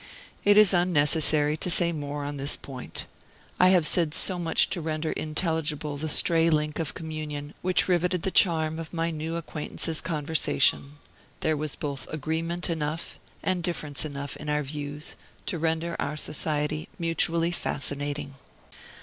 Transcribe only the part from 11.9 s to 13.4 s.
agreement enough